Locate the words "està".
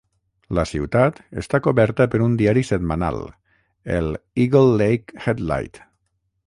1.41-1.59